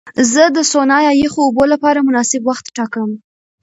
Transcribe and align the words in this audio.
زه 0.31 0.43
د 0.55 0.57
سونا 0.71 0.97
یا 1.07 1.13
یخو 1.23 1.39
اوبو 1.45 1.63
لپاره 1.73 2.05
مناسب 2.07 2.41
وخت 2.45 2.65
ټاکم. 2.77 3.09